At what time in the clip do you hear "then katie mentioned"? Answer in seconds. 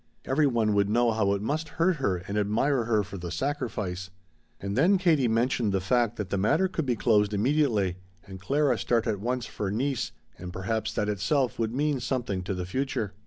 4.75-5.71